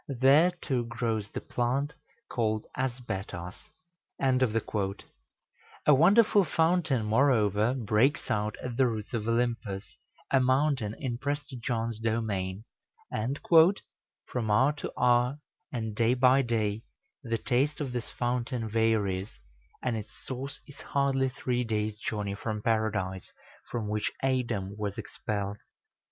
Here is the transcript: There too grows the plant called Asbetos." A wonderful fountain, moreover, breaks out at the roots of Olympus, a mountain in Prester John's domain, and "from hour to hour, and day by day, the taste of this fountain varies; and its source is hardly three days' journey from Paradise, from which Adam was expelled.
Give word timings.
There 0.07 0.49
too 0.49 0.85
grows 0.85 1.27
the 1.29 1.41
plant 1.41 1.93
called 2.27 2.65
Asbetos." 2.75 3.55
A 4.19 5.93
wonderful 5.93 6.43
fountain, 6.43 7.05
moreover, 7.05 7.75
breaks 7.75 8.31
out 8.31 8.55
at 8.63 8.77
the 8.77 8.87
roots 8.87 9.13
of 9.13 9.27
Olympus, 9.27 9.97
a 10.31 10.39
mountain 10.39 10.95
in 10.97 11.19
Prester 11.19 11.55
John's 11.55 11.99
domain, 11.99 12.63
and 13.11 13.39
"from 14.25 14.49
hour 14.49 14.71
to 14.71 14.91
hour, 14.97 15.37
and 15.71 15.93
day 15.95 16.15
by 16.15 16.41
day, 16.41 16.81
the 17.21 17.37
taste 17.37 17.79
of 17.79 17.93
this 17.93 18.09
fountain 18.09 18.67
varies; 18.67 19.29
and 19.83 19.95
its 19.95 20.09
source 20.25 20.61
is 20.65 20.77
hardly 20.81 21.29
three 21.29 21.63
days' 21.63 21.99
journey 21.99 22.33
from 22.33 22.63
Paradise, 22.63 23.31
from 23.69 23.87
which 23.87 24.11
Adam 24.23 24.75
was 24.79 24.97
expelled. 24.97 25.57